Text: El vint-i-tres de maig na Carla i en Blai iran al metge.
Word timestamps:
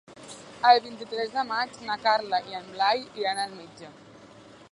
El 0.69 0.79
vint-i-tres 0.85 1.33
de 1.35 1.43
maig 1.49 1.77
na 1.89 1.99
Carla 2.07 2.41
i 2.53 2.57
en 2.61 2.73
Blai 2.77 3.05
iran 3.25 3.43
al 3.45 3.57
metge. 3.61 3.93